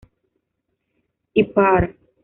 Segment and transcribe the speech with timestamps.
[1.39, 1.43] E.
[1.53, 1.83] Parr.